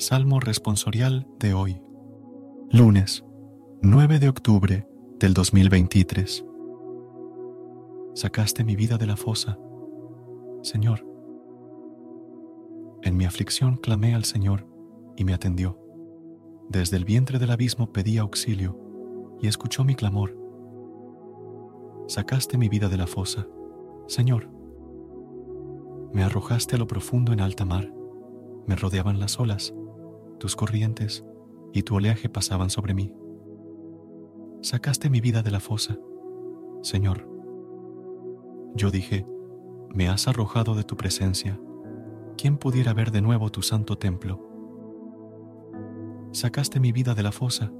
Salmo 0.00 0.40
responsorial 0.40 1.28
de 1.38 1.52
hoy. 1.52 1.82
Lunes, 2.70 3.22
9 3.82 4.18
de 4.18 4.30
octubre 4.30 4.88
del 5.18 5.34
2023. 5.34 6.42
Sacaste 8.14 8.64
mi 8.64 8.76
vida 8.76 8.96
de 8.96 9.04
la 9.04 9.18
fosa, 9.18 9.58
Señor. 10.62 11.06
En 13.02 13.18
mi 13.18 13.26
aflicción 13.26 13.76
clamé 13.76 14.14
al 14.14 14.24
Señor 14.24 14.66
y 15.18 15.24
me 15.24 15.34
atendió. 15.34 15.78
Desde 16.70 16.96
el 16.96 17.04
vientre 17.04 17.38
del 17.38 17.50
abismo 17.50 17.92
pedí 17.92 18.16
auxilio 18.16 18.80
y 19.42 19.48
escuchó 19.48 19.84
mi 19.84 19.96
clamor. 19.96 20.34
Sacaste 22.08 22.56
mi 22.56 22.70
vida 22.70 22.88
de 22.88 22.96
la 22.96 23.06
fosa, 23.06 23.46
Señor. 24.06 24.48
Me 26.14 26.22
arrojaste 26.22 26.76
a 26.76 26.78
lo 26.78 26.86
profundo 26.86 27.34
en 27.34 27.42
alta 27.42 27.66
mar, 27.66 27.92
me 28.66 28.76
rodeaban 28.76 29.20
las 29.20 29.38
olas 29.38 29.74
tus 30.40 30.56
corrientes 30.56 31.24
y 31.72 31.82
tu 31.82 31.94
oleaje 31.94 32.28
pasaban 32.28 32.70
sobre 32.70 32.94
mí. 32.94 33.14
Sacaste 34.62 35.08
mi 35.08 35.20
vida 35.20 35.42
de 35.42 35.52
la 35.52 35.60
fosa, 35.60 35.96
Señor. 36.82 37.28
Yo 38.74 38.90
dije, 38.90 39.26
me 39.94 40.08
has 40.08 40.26
arrojado 40.26 40.74
de 40.74 40.82
tu 40.82 40.96
presencia. 40.96 41.60
¿Quién 42.36 42.56
pudiera 42.56 42.92
ver 42.92 43.12
de 43.12 43.20
nuevo 43.20 43.50
tu 43.50 43.62
santo 43.62 43.98
templo? 43.98 44.40
Sacaste 46.32 46.80
mi 46.80 46.90
vida 46.90 47.14
de 47.14 47.22
la 47.22 47.32
fosa, 47.32 47.70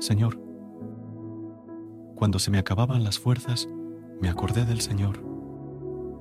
Señor. 0.00 0.40
Cuando 2.16 2.38
se 2.38 2.50
me 2.50 2.58
acababan 2.58 3.04
las 3.04 3.18
fuerzas, 3.18 3.68
me 4.20 4.28
acordé 4.28 4.64
del 4.64 4.80
Señor. 4.80 5.22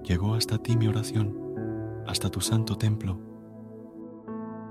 Llegó 0.04 0.34
hasta 0.34 0.58
ti 0.58 0.76
mi 0.76 0.88
oración, 0.88 1.38
hasta 2.08 2.30
tu 2.30 2.42
santo 2.42 2.78
templo 2.78 3.31